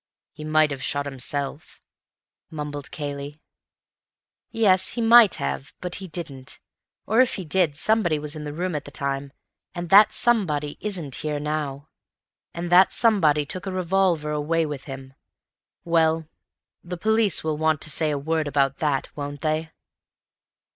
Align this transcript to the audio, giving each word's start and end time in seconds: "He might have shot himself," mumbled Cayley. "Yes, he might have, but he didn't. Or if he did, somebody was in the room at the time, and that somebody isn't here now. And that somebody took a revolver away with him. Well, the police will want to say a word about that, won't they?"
"He 0.31 0.43
might 0.43 0.71
have 0.71 0.81
shot 0.81 1.05
himself," 1.05 1.79
mumbled 2.49 2.89
Cayley. 2.89 3.39
"Yes, 4.49 4.93
he 4.93 4.99
might 5.03 5.35
have, 5.35 5.75
but 5.79 5.93
he 6.01 6.07
didn't. 6.07 6.59
Or 7.05 7.21
if 7.21 7.35
he 7.35 7.45
did, 7.45 7.75
somebody 7.75 8.17
was 8.17 8.35
in 8.35 8.43
the 8.43 8.51
room 8.51 8.73
at 8.73 8.85
the 8.85 8.89
time, 8.89 9.31
and 9.75 9.91
that 9.91 10.11
somebody 10.11 10.79
isn't 10.81 11.13
here 11.21 11.39
now. 11.39 11.89
And 12.51 12.71
that 12.71 12.91
somebody 12.91 13.45
took 13.45 13.67
a 13.67 13.71
revolver 13.71 14.31
away 14.31 14.65
with 14.65 14.85
him. 14.85 15.13
Well, 15.85 16.27
the 16.83 16.97
police 16.97 17.43
will 17.43 17.57
want 17.59 17.79
to 17.81 17.91
say 17.91 18.09
a 18.09 18.17
word 18.17 18.47
about 18.47 18.77
that, 18.79 19.15
won't 19.15 19.41
they?" 19.41 19.69